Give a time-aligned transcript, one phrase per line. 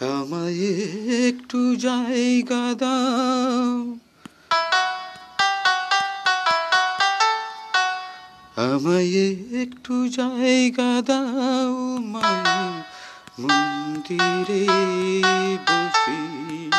[0.00, 0.54] আমায়
[1.28, 3.96] একটু জায়গা দাও।
[8.56, 12.82] আমায় একটু জায়গা দাও, মায়ের
[13.40, 14.66] মন্দিরে
[15.68, 16.70] বসি।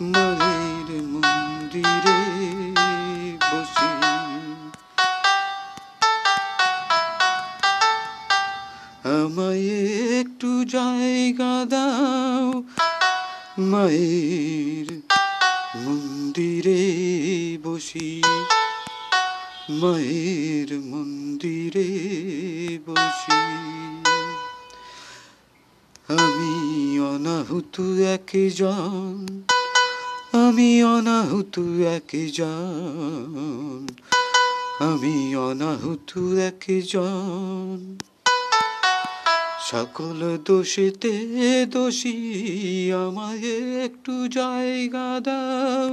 [0.00, 2.20] মায়ের মন্দিরে
[3.52, 3.92] বসি।
[9.04, 9.91] আমায়
[13.58, 15.00] মায়ের
[15.76, 18.22] মন্দিরে বসি।
[19.70, 21.88] মায়ের মন্দিরে
[22.86, 23.42] বসি।
[26.08, 29.42] আমি অনাহুত একজন,
[30.48, 33.86] আমি অনাহুত একজন,
[34.78, 37.98] আমি অনাহুত একজন।
[39.72, 41.14] সকল দোষেতে
[41.66, 42.18] দোষী,
[42.92, 43.48] আমায়
[43.84, 45.88] একটু জায়গা দাও।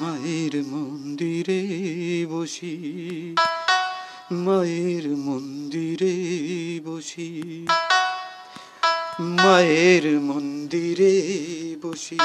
[0.00, 1.62] মায়ের মন্দিরে
[2.30, 2.76] বসি,
[4.46, 6.16] মায়ের মন্দিরে
[6.84, 7.30] বসি,
[9.20, 11.14] মায়ের মন্দিরে
[11.82, 12.18] বসি।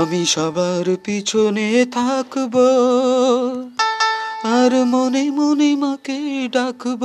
[0.00, 2.54] আমি সবার পিছনে থাকব,
[4.44, 7.02] আর মনে মনে মাকে ডাকব।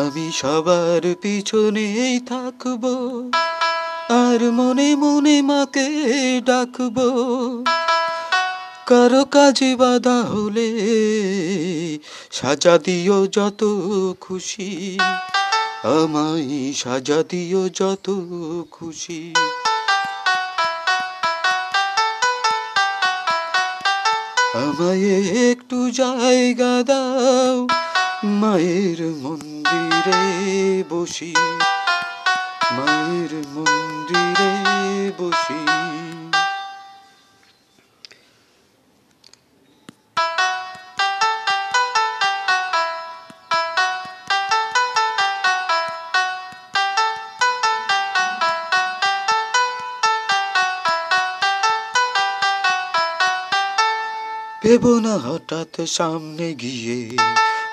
[0.00, 2.84] আমি সবার পিছনেই থাকব,
[4.24, 5.88] আর মনে মনে মাকে
[6.40, 6.96] ডাকব।
[8.86, 10.70] কারও কাজে বাধা হলে
[12.32, 13.60] সাজা দিও যত
[14.20, 14.98] খুশি।
[15.84, 18.10] আমায় সাজা দিও যত
[18.70, 19.34] খুশি।
[24.54, 27.66] আমায় একটু জায়গা দাও,
[28.24, 31.34] মায়ের মন্দিরে বসি।
[32.72, 34.52] মায়ের মন্দিরে
[35.18, 36.03] বসি।
[54.64, 57.18] ভেব না হঠাৎ সামনে গিয়ে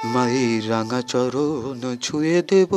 [0.05, 2.71] মায়ের রাঙা চরণ ছুঁয়ে দেব।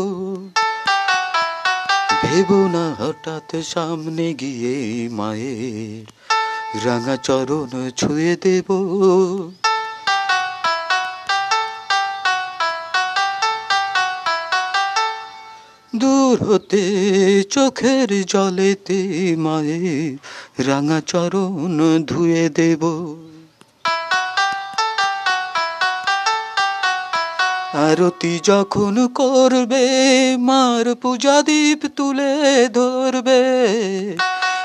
[2.22, 6.04] ভেব না হঠাৎ সামনে গিয়ে মায়ের
[6.84, 8.68] রাঙা চরণ ছুঁয়ে দেব।
[15.96, 16.84] দূর হতে
[17.42, 19.00] চোখের জলেতে
[19.36, 20.18] মায়ের
[20.66, 22.82] রাঙা চরণ ধুয়ে দেব।
[27.74, 29.84] আরতি যখন করবে,
[30.38, 33.42] মার পূজা দীপ তুলে ধরবে।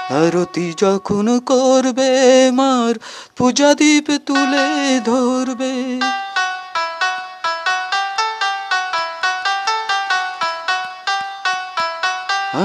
[0.09, 2.11] আরতি যখন করবে,
[2.51, 2.95] মার
[3.37, 5.99] পূজা দীপ তুলে ধরবে।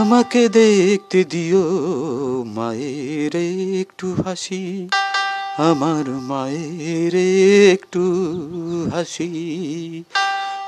[0.00, 1.64] আমাকে দেখতে দিও
[2.46, 3.36] মায়ের
[3.80, 4.88] একটু হাসি,
[5.58, 7.14] আমার মায়ের
[7.72, 8.04] একটু
[8.94, 9.32] হাসি।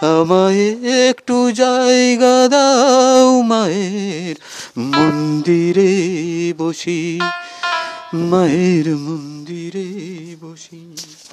[0.02, 0.76] আমায়
[1.08, 4.36] একটু জায়গা দাও মায়ের
[4.78, 5.92] মন্দিরে
[6.58, 7.20] বসি
[8.14, 9.88] মায়ের মন্দিরে
[10.40, 11.25] বসি।